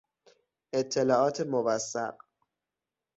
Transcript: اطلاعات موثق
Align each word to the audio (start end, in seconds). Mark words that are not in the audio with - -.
اطلاعات 0.73 1.41
موثق 1.41 2.17